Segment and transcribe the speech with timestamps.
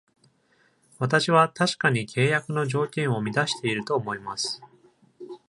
[0.97, 4.59] 私は確かに契約の条件を満たしていると思います。